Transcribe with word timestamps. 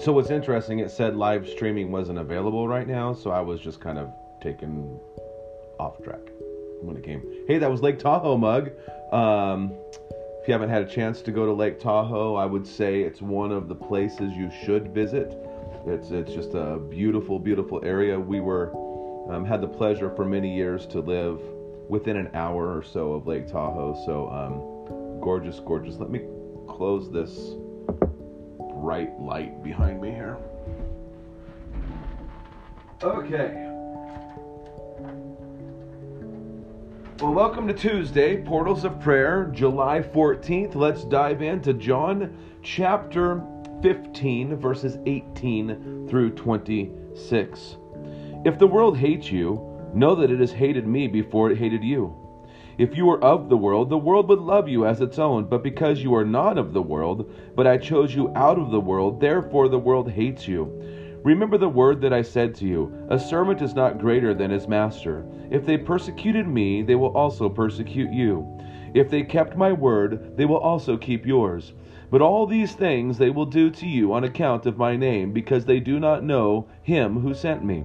so 0.00 0.12
what's 0.12 0.30
interesting, 0.30 0.80
it 0.80 0.90
said 0.90 1.16
live 1.16 1.48
streaming 1.48 1.90
wasn't 1.90 2.18
available 2.18 2.68
right 2.68 2.86
now, 2.86 3.12
so 3.12 3.30
I 3.30 3.40
was 3.40 3.60
just 3.60 3.80
kind 3.80 3.98
of 3.98 4.12
taken 4.40 4.98
off 5.78 6.02
track 6.02 6.20
when 6.80 6.96
it 6.96 7.02
came. 7.02 7.22
Hey, 7.46 7.58
that 7.58 7.70
was 7.70 7.82
Lake 7.82 7.98
Tahoe 7.98 8.36
mug. 8.36 8.70
Um, 9.12 9.72
if 10.40 10.48
you 10.48 10.52
haven't 10.52 10.68
had 10.68 10.82
a 10.82 10.86
chance 10.86 11.22
to 11.22 11.32
go 11.32 11.46
to 11.46 11.52
Lake 11.52 11.80
Tahoe, 11.80 12.34
I 12.34 12.46
would 12.46 12.66
say 12.66 13.02
it's 13.02 13.20
one 13.20 13.52
of 13.52 13.68
the 13.68 13.74
places 13.74 14.32
you 14.34 14.50
should 14.64 14.92
visit. 14.94 15.36
It's 15.86 16.10
it's 16.10 16.32
just 16.32 16.54
a 16.54 16.78
beautiful, 16.78 17.38
beautiful 17.38 17.80
area. 17.84 18.18
We 18.18 18.40
were 18.40 18.70
um, 19.30 19.44
had 19.44 19.60
the 19.60 19.68
pleasure 19.68 20.10
for 20.14 20.24
many 20.24 20.54
years 20.54 20.86
to 20.86 21.00
live 21.00 21.40
within 21.88 22.16
an 22.16 22.30
hour 22.34 22.76
or 22.76 22.82
so 22.82 23.12
of 23.12 23.26
Lake 23.26 23.46
Tahoe. 23.46 24.00
So 24.04 24.28
um, 24.30 25.20
gorgeous, 25.20 25.60
gorgeous. 25.60 25.96
Let 25.96 26.10
me 26.10 26.22
close 26.68 27.10
this 27.10 27.56
bright 28.86 29.18
light 29.20 29.64
behind 29.64 30.00
me 30.00 30.10
here. 30.10 30.36
Okay. 33.02 33.68
Well, 37.18 37.34
welcome 37.34 37.66
to 37.66 37.74
Tuesday, 37.74 38.40
Portals 38.44 38.84
of 38.84 39.00
Prayer, 39.00 39.50
July 39.52 40.02
14th. 40.02 40.76
Let's 40.76 41.02
dive 41.02 41.42
into 41.42 41.74
John 41.74 42.38
chapter 42.62 43.42
15, 43.82 44.54
verses 44.54 44.98
18 45.04 46.06
through 46.08 46.30
26. 46.36 47.76
If 48.44 48.56
the 48.56 48.68
world 48.68 48.96
hates 48.96 49.32
you, 49.32 49.90
know 49.94 50.14
that 50.14 50.30
it 50.30 50.38
has 50.38 50.52
hated 50.52 50.86
me 50.86 51.08
before 51.08 51.50
it 51.50 51.58
hated 51.58 51.82
you. 51.82 52.25
If 52.78 52.94
you 52.94 53.06
were 53.06 53.24
of 53.24 53.48
the 53.48 53.56
world, 53.56 53.88
the 53.88 53.96
world 53.96 54.28
would 54.28 54.40
love 54.40 54.68
you 54.68 54.84
as 54.84 55.00
its 55.00 55.18
own. 55.18 55.46
But 55.46 55.62
because 55.62 56.02
you 56.02 56.14
are 56.14 56.26
not 56.26 56.58
of 56.58 56.74
the 56.74 56.82
world, 56.82 57.32
but 57.54 57.66
I 57.66 57.78
chose 57.78 58.14
you 58.14 58.30
out 58.36 58.58
of 58.58 58.70
the 58.70 58.80
world, 58.80 59.18
therefore 59.18 59.68
the 59.68 59.78
world 59.78 60.10
hates 60.10 60.46
you. 60.46 60.70
Remember 61.24 61.56
the 61.56 61.70
word 61.70 62.02
that 62.02 62.12
I 62.12 62.20
said 62.20 62.54
to 62.56 62.66
you 62.66 62.92
A 63.08 63.18
servant 63.18 63.62
is 63.62 63.74
not 63.74 63.98
greater 63.98 64.34
than 64.34 64.50
his 64.50 64.68
master. 64.68 65.24
If 65.50 65.64
they 65.64 65.78
persecuted 65.78 66.46
me, 66.46 66.82
they 66.82 66.96
will 66.96 67.16
also 67.16 67.48
persecute 67.48 68.12
you. 68.12 68.46
If 68.92 69.08
they 69.08 69.22
kept 69.22 69.56
my 69.56 69.72
word, 69.72 70.36
they 70.36 70.44
will 70.44 70.58
also 70.58 70.98
keep 70.98 71.24
yours. 71.24 71.72
But 72.10 72.20
all 72.20 72.46
these 72.46 72.74
things 72.74 73.16
they 73.16 73.30
will 73.30 73.46
do 73.46 73.70
to 73.70 73.86
you 73.86 74.12
on 74.12 74.24
account 74.24 74.66
of 74.66 74.76
my 74.76 74.96
name, 74.96 75.32
because 75.32 75.64
they 75.64 75.80
do 75.80 75.98
not 75.98 76.24
know 76.24 76.68
him 76.82 77.20
who 77.20 77.32
sent 77.32 77.64
me. 77.64 77.84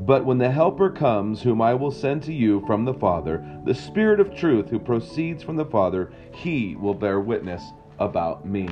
But 0.00 0.24
when 0.24 0.38
the 0.38 0.50
Helper 0.50 0.88
comes, 0.88 1.42
whom 1.42 1.60
I 1.60 1.74
will 1.74 1.90
send 1.90 2.22
to 2.22 2.32
you 2.32 2.64
from 2.66 2.86
the 2.86 2.94
Father, 2.94 3.44
the 3.66 3.74
Spirit 3.74 4.18
of 4.18 4.34
truth 4.34 4.70
who 4.70 4.78
proceeds 4.78 5.42
from 5.42 5.56
the 5.56 5.64
Father, 5.66 6.10
he 6.32 6.74
will 6.74 6.94
bear 6.94 7.20
witness 7.20 7.62
about 7.98 8.46
me. 8.46 8.68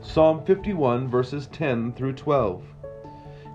Psalm 0.00 0.44
51, 0.44 1.08
verses 1.08 1.48
10 1.48 1.94
through 1.94 2.12
12. 2.12 2.62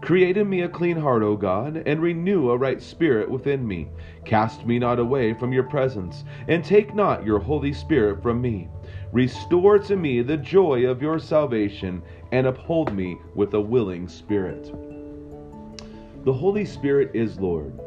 Create 0.01 0.35
in 0.35 0.49
me 0.49 0.61
a 0.61 0.69
clean 0.69 0.97
heart, 0.97 1.23
O 1.23 1.37
God, 1.37 1.83
and 1.85 2.01
renew 2.01 2.49
a 2.49 2.57
right 2.57 2.81
spirit 2.81 3.31
within 3.31 3.65
me. 3.65 3.87
Cast 4.25 4.65
me 4.65 4.77
not 4.77 4.99
away 4.99 5.33
from 5.33 5.53
your 5.53 5.63
presence, 5.63 6.25
and 6.49 6.65
take 6.65 6.93
not 6.93 7.25
your 7.25 7.39
Holy 7.39 7.71
Spirit 7.71 8.21
from 8.21 8.41
me. 8.41 8.67
Restore 9.13 9.79
to 9.79 9.95
me 9.95 10.21
the 10.21 10.37
joy 10.37 10.85
of 10.85 11.01
your 11.01 11.17
salvation, 11.17 12.01
and 12.33 12.45
uphold 12.45 12.93
me 12.93 13.17
with 13.35 13.53
a 13.53 13.61
willing 13.61 14.07
spirit. 14.07 14.73
The 16.25 16.33
Holy 16.33 16.65
Spirit 16.65 17.11
is 17.13 17.39
Lord. 17.39 17.79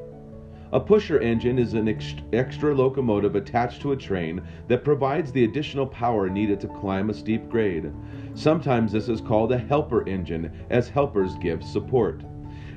A 0.72 0.81
pusher 0.81 1.20
engine 1.20 1.59
is 1.59 1.75
an 1.75 1.87
extra 2.32 2.75
locomotive 2.75 3.37
attached 3.37 3.82
to 3.82 3.93
a 3.93 3.97
train 3.97 4.41
that 4.69 4.84
provides 4.84 5.31
the 5.31 5.44
additional 5.44 5.87
power 5.87 6.31
needed 6.31 6.59
to 6.60 6.69
climb 6.69 7.10
a 7.10 7.15
steep 7.15 7.50
grade. 7.50 7.92
Sometimes 8.34 8.91
this 8.91 9.10
is 9.10 9.21
called 9.21 9.53
a 9.53 9.59
helper 9.59 10.09
engine, 10.09 10.50
as 10.71 10.88
helpers 10.88 11.37
give 11.42 11.62
support. 11.62 12.22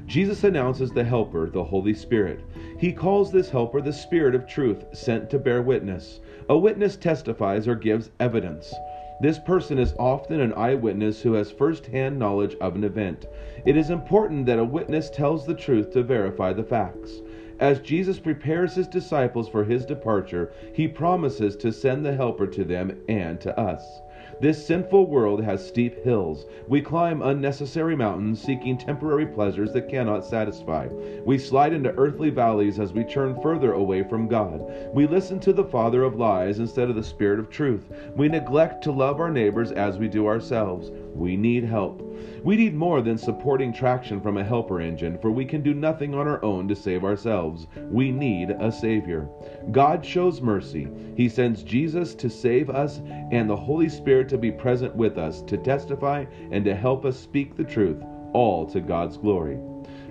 Jesus 0.06 0.44
announces 0.44 0.92
the 0.92 1.06
Helper, 1.06 1.50
the 1.50 1.64
Holy 1.64 1.94
Spirit. 1.94 2.42
He 2.78 2.92
calls 2.92 3.32
this 3.32 3.50
Helper 3.50 3.80
the 3.80 3.94
Spirit 3.94 4.36
of 4.36 4.46
truth, 4.46 4.84
sent 4.94 5.30
to 5.30 5.40
bear 5.40 5.62
witness. 5.62 6.20
A 6.50 6.58
witness 6.58 6.98
testifies 6.98 7.66
or 7.66 7.76
gives 7.76 8.12
evidence. 8.20 8.74
This 9.22 9.40
person 9.40 9.80
is 9.80 9.96
often 9.98 10.42
an 10.42 10.54
eyewitness 10.56 11.22
who 11.22 11.34
has 11.34 11.50
first 11.50 11.86
hand 11.86 12.20
knowledge 12.20 12.58
of 12.60 12.76
an 12.76 12.84
event. 12.84 13.28
It 13.66 13.78
is 13.78 13.90
important 13.90 14.46
that 14.48 14.60
a 14.60 14.66
witness 14.66 15.10
tells 15.10 15.46
the 15.46 15.54
truth 15.54 15.92
to 15.94 16.04
verify 16.04 16.52
the 16.52 16.64
facts. 16.64 17.22
As 17.58 17.80
Jesus 17.80 18.20
prepares 18.20 18.76
his 18.76 18.88
disciples 18.90 19.48
for 19.48 19.64
his 19.64 19.86
departure, 19.86 20.52
he 20.74 20.90
promises 20.90 21.56
to 21.58 21.72
send 21.72 22.06
the 22.06 22.14
Helper 22.14 22.48
to 22.48 22.66
them 22.66 22.98
and 23.08 23.40
to 23.40 23.58
us. 23.58 24.02
This 24.42 24.66
sinful 24.66 25.08
world 25.08 25.42
has 25.44 25.66
steep 25.66 26.04
hills. 26.04 26.46
We 26.68 26.82
climb 26.82 27.22
unnecessary 27.22 27.96
mountains 27.96 28.42
seeking 28.42 28.78
temporary 28.78 29.26
pleasures 29.26 29.72
that 29.72 29.88
cannot 29.88 30.26
satisfy. 30.26 30.88
We 31.24 31.38
slide 31.38 31.72
into 31.72 31.96
earthly 31.98 32.32
valleys 32.32 32.78
as 32.78 32.92
we 32.92 33.06
turn 33.06 33.40
further 33.42 33.72
away 33.72 34.04
from 34.04 34.28
God. 34.28 34.62
We 34.94 35.08
listen 35.08 35.40
to 35.40 35.54
the 35.54 35.64
father 35.64 36.04
of 36.04 36.20
lies 36.20 36.60
instead 36.60 36.90
of 36.90 36.98
the 36.98 37.04
spirit 37.04 37.40
of 37.40 37.50
truth. 37.50 37.86
We 38.16 38.28
neglect 38.28 38.84
to 38.84 38.92
love 38.92 39.22
our 39.22 39.32
neighbors 39.32 39.72
as 39.72 39.98
we 39.98 40.10
do 40.10 40.28
ourselves. 40.28 40.92
We 41.14 41.38
need 41.38 41.64
help. 41.64 42.02
We 42.44 42.58
need 42.58 42.76
more 42.76 43.02
than 43.02 43.18
supporting 43.18 43.74
traction 43.74 44.22
from 44.22 44.38
a 44.38 44.44
helper 44.44 44.80
engine, 44.80 45.18
for 45.18 45.32
we 45.32 45.46
can 45.46 45.62
do 45.62 45.74
nothing 45.74 46.14
on 46.14 46.28
our 46.28 46.44
own 46.44 46.68
to 46.68 46.76
save 46.76 47.04
ourselves. 47.04 47.68
We 47.90 48.12
need 48.12 48.52
a 48.52 48.72
Savior. 48.72 49.28
God 49.72 50.06
shows 50.06 50.42
mercy. 50.42 50.88
He 51.16 51.30
sends 51.30 51.64
Jesus 51.64 52.14
to 52.16 52.30
save 52.30 52.70
us 52.70 53.02
and 53.32 53.50
the 53.50 53.56
Holy 53.56 53.90
Spirit 53.90 54.25
to 54.30 54.38
be 54.38 54.52
present 54.52 54.96
with 54.96 55.18
us, 55.18 55.42
to 55.44 55.58
testify, 55.58 56.26
and 56.52 56.66
to 56.66 56.76
help 56.76 57.06
us 57.06 57.20
speak 57.20 57.56
the 57.56 57.64
truth, 57.64 58.04
all 58.34 58.66
to 58.68 58.82
God's 58.82 59.18
glory. 59.18 59.60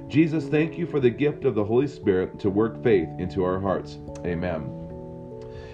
Jesus, 0.09 0.47
thank 0.47 0.79
you 0.79 0.87
for 0.87 1.01
the 1.01 1.11
gift 1.11 1.45
of 1.45 1.55
the 1.55 1.65
Holy 1.65 1.87
Spirit 1.87 2.39
to 2.41 2.51
work 2.51 2.83
faith 2.83 3.09
into 3.19 3.45
our 3.45 3.61
hearts. 3.61 3.99
Amen. 4.25 4.71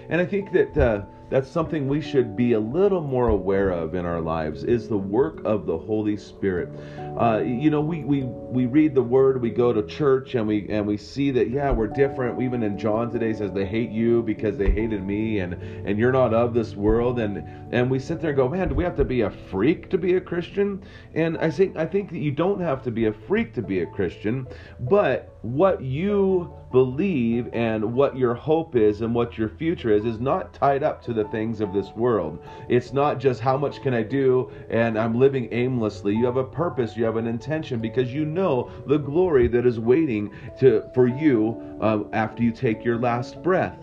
And 0.09 0.19
I 0.19 0.25
think 0.25 0.51
that. 0.51 0.77
Uh, 0.77 1.05
that's 1.31 1.49
something 1.49 1.87
we 1.87 2.01
should 2.01 2.35
be 2.35 2.53
a 2.53 2.59
little 2.59 2.99
more 2.99 3.29
aware 3.29 3.69
of 3.69 3.95
in 3.95 4.05
our 4.05 4.19
lives 4.19 4.65
is 4.65 4.89
the 4.89 4.97
work 4.97 5.41
of 5.45 5.65
the 5.65 5.77
Holy 5.77 6.17
Spirit. 6.17 6.69
Uh, 7.17 7.41
you 7.43 7.69
know, 7.69 7.79
we, 7.79 8.03
we 8.03 8.23
we 8.23 8.65
read 8.65 8.93
the 8.93 9.01
Word, 9.01 9.41
we 9.41 9.49
go 9.49 9.71
to 9.71 9.81
church, 9.83 10.35
and 10.35 10.45
we 10.45 10.67
and 10.69 10.85
we 10.85 10.97
see 10.97 11.31
that 11.31 11.49
yeah, 11.49 11.71
we're 11.71 11.87
different. 11.87 12.41
Even 12.41 12.63
in 12.63 12.77
John 12.77 13.09
today 13.09 13.33
says 13.33 13.53
they 13.53 13.65
hate 13.65 13.91
you 13.91 14.21
because 14.23 14.57
they 14.57 14.69
hated 14.69 15.03
me, 15.03 15.39
and 15.39 15.53
and 15.53 15.97
you're 15.97 16.11
not 16.11 16.33
of 16.33 16.53
this 16.53 16.75
world. 16.75 17.19
And 17.19 17.43
and 17.73 17.89
we 17.89 17.97
sit 17.97 18.19
there 18.19 18.31
and 18.31 18.37
go, 18.37 18.49
man, 18.49 18.67
do 18.67 18.75
we 18.75 18.83
have 18.83 18.97
to 18.97 19.05
be 19.05 19.21
a 19.21 19.31
freak 19.31 19.89
to 19.89 19.97
be 19.97 20.15
a 20.15 20.21
Christian? 20.21 20.83
And 21.13 21.37
I 21.37 21.49
think 21.49 21.77
I 21.77 21.85
think 21.85 22.11
that 22.11 22.19
you 22.19 22.31
don't 22.31 22.59
have 22.59 22.83
to 22.83 22.91
be 22.91 23.05
a 23.05 23.13
freak 23.13 23.53
to 23.53 23.61
be 23.61 23.79
a 23.79 23.85
Christian, 23.85 24.47
but 24.81 25.33
what 25.41 25.81
you 25.81 26.53
believe 26.71 27.49
and 27.51 27.93
what 27.93 28.17
your 28.17 28.33
hope 28.33 28.75
is 28.75 29.01
and 29.01 29.13
what 29.13 29.37
your 29.37 29.49
future 29.49 29.91
is 29.91 30.05
is 30.05 30.19
not 30.19 30.53
tied 30.53 30.83
up 30.83 31.03
to 31.03 31.13
the 31.13 31.20
things 31.25 31.61
of 31.61 31.73
this 31.73 31.89
world. 31.95 32.39
It's 32.69 32.93
not 32.93 33.19
just 33.19 33.41
how 33.41 33.57
much 33.57 33.81
can 33.81 33.93
I 33.93 34.03
do 34.03 34.51
and 34.69 34.97
I'm 34.97 35.19
living 35.19 35.49
aimlessly. 35.51 36.15
You 36.15 36.25
have 36.25 36.37
a 36.37 36.43
purpose, 36.43 36.95
you 36.95 37.03
have 37.05 37.17
an 37.17 37.27
intention 37.27 37.79
because 37.79 38.13
you 38.13 38.25
know 38.25 38.71
the 38.87 38.97
glory 38.97 39.47
that 39.49 39.65
is 39.65 39.79
waiting 39.79 40.31
to 40.59 40.83
for 40.93 41.07
you 41.07 41.77
uh, 41.81 42.03
after 42.13 42.43
you 42.43 42.51
take 42.51 42.83
your 42.83 42.97
last 42.97 43.41
breath. 43.41 43.77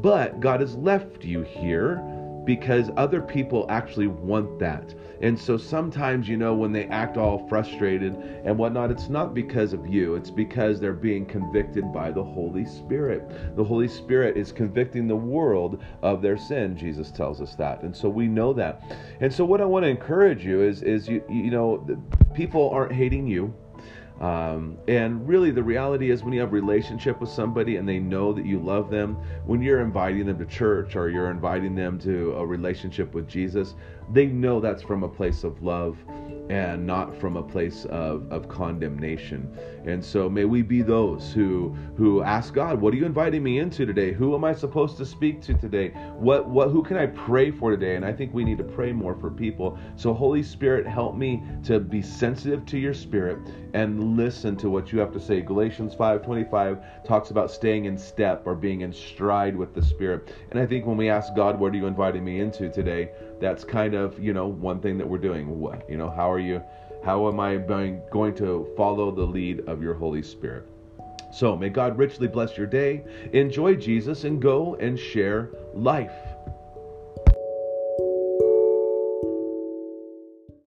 But 0.00 0.40
God 0.40 0.60
has 0.60 0.76
left 0.76 1.24
you 1.24 1.42
here 1.42 1.96
because 2.44 2.90
other 2.96 3.22
people 3.22 3.66
actually 3.70 4.06
want 4.06 4.58
that. 4.58 4.94
And 5.24 5.40
so 5.40 5.56
sometimes, 5.56 6.28
you 6.28 6.36
know, 6.36 6.52
when 6.52 6.70
they 6.70 6.84
act 6.88 7.16
all 7.16 7.48
frustrated 7.48 8.12
and 8.44 8.58
whatnot, 8.58 8.90
it's 8.90 9.08
not 9.08 9.32
because 9.32 9.72
of 9.72 9.86
you, 9.86 10.16
it's 10.16 10.28
because 10.28 10.78
they're 10.78 10.92
being 10.92 11.24
convicted 11.24 11.90
by 11.94 12.10
the 12.10 12.22
Holy 12.22 12.66
Spirit. 12.66 13.56
The 13.56 13.64
Holy 13.64 13.88
Spirit 13.88 14.36
is 14.36 14.52
convicting 14.52 15.08
the 15.08 15.16
world 15.16 15.82
of 16.02 16.20
their 16.20 16.36
sin, 16.36 16.76
Jesus 16.76 17.10
tells 17.10 17.40
us 17.40 17.54
that. 17.54 17.80
And 17.84 17.96
so 17.96 18.06
we 18.06 18.26
know 18.26 18.52
that. 18.52 18.82
And 19.20 19.32
so 19.32 19.46
what 19.46 19.62
I 19.62 19.64
want 19.64 19.84
to 19.84 19.88
encourage 19.88 20.44
you 20.44 20.60
is, 20.60 20.82
is 20.82 21.08
you, 21.08 21.24
you 21.30 21.50
know, 21.50 21.86
people 22.34 22.68
aren't 22.68 22.92
hating 22.92 23.26
you 23.26 23.54
um, 24.20 24.78
and 24.86 25.26
really, 25.26 25.50
the 25.50 25.62
reality 25.62 26.10
is 26.10 26.22
when 26.22 26.32
you 26.32 26.40
have 26.40 26.50
a 26.50 26.52
relationship 26.52 27.20
with 27.20 27.30
somebody 27.30 27.76
and 27.76 27.88
they 27.88 27.98
know 27.98 28.32
that 28.32 28.46
you 28.46 28.60
love 28.60 28.88
them, 28.88 29.16
when 29.44 29.60
you're 29.60 29.80
inviting 29.80 30.26
them 30.26 30.38
to 30.38 30.46
church 30.46 30.94
or 30.94 31.08
you're 31.08 31.30
inviting 31.30 31.74
them 31.74 31.98
to 32.00 32.32
a 32.34 32.46
relationship 32.46 33.12
with 33.12 33.28
Jesus, 33.28 33.74
they 34.12 34.26
know 34.26 34.60
that's 34.60 34.82
from 34.82 35.02
a 35.02 35.08
place 35.08 35.42
of 35.42 35.60
love. 35.62 35.98
And 36.50 36.86
not 36.86 37.16
from 37.16 37.36
a 37.36 37.42
place 37.42 37.84
of, 37.86 38.30
of 38.30 38.48
condemnation. 38.48 39.48
And 39.86 40.04
so 40.04 40.28
may 40.28 40.44
we 40.44 40.62
be 40.62 40.82
those 40.82 41.32
who 41.32 41.76
who 41.96 42.22
ask 42.22 42.54
God, 42.54 42.80
what 42.80 42.92
are 42.94 42.96
you 42.96 43.06
inviting 43.06 43.42
me 43.42 43.58
into 43.58 43.86
today? 43.86 44.12
Who 44.12 44.34
am 44.34 44.44
I 44.44 44.54
supposed 44.54 44.96
to 44.98 45.06
speak 45.06 45.42
to 45.42 45.54
today? 45.54 45.90
What 46.16 46.48
what 46.48 46.70
who 46.70 46.82
can 46.82 46.96
I 46.96 47.06
pray 47.06 47.50
for 47.50 47.70
today? 47.70 47.96
And 47.96 48.04
I 48.04 48.12
think 48.12 48.32
we 48.34 48.44
need 48.44 48.58
to 48.58 48.64
pray 48.64 48.92
more 48.92 49.14
for 49.14 49.30
people. 49.30 49.78
So 49.96 50.12
Holy 50.12 50.42
Spirit, 50.42 50.86
help 50.86 51.16
me 51.16 51.42
to 51.64 51.80
be 51.80 52.02
sensitive 52.02 52.64
to 52.66 52.78
your 52.78 52.94
spirit 52.94 53.38
and 53.74 54.16
listen 54.16 54.56
to 54.56 54.70
what 54.70 54.92
you 54.92 54.98
have 55.00 55.12
to 55.12 55.20
say. 55.20 55.40
Galatians 55.40 55.94
5:25 55.94 57.04
talks 57.04 57.30
about 57.30 57.50
staying 57.50 57.86
in 57.86 57.98
step 57.98 58.46
or 58.46 58.54
being 58.54 58.82
in 58.82 58.92
stride 58.92 59.56
with 59.56 59.74
the 59.74 59.82
spirit. 59.82 60.32
And 60.50 60.60
I 60.60 60.66
think 60.66 60.86
when 60.86 60.96
we 60.96 61.08
ask 61.08 61.34
God, 61.34 61.58
what 61.58 61.72
are 61.72 61.76
you 61.76 61.86
inviting 61.86 62.24
me 62.24 62.40
into 62.40 62.68
today? 62.70 63.10
That's 63.40 63.64
kind 63.64 63.94
of, 63.94 64.18
you 64.18 64.32
know, 64.32 64.46
one 64.46 64.80
thing 64.80 64.96
that 64.98 65.08
we're 65.08 65.18
doing. 65.18 65.58
What, 65.58 65.88
you 65.90 65.96
know, 65.96 66.08
how 66.08 66.33
are 66.34 66.40
you 66.40 66.60
how 67.04 67.28
am 67.28 67.38
I 67.38 67.56
going 67.56 68.34
to 68.36 68.66
follow 68.76 69.10
the 69.10 69.22
lead 69.22 69.60
of 69.68 69.82
your 69.82 69.94
Holy 69.94 70.22
Spirit? 70.22 70.66
So 71.30 71.54
may 71.54 71.68
God 71.68 71.98
richly 71.98 72.28
bless 72.28 72.56
your 72.56 72.66
day. 72.66 73.04
Enjoy 73.32 73.74
Jesus 73.74 74.24
and 74.24 74.40
go 74.40 74.76
and 74.76 74.98
share 74.98 75.50
life. 75.74 76.14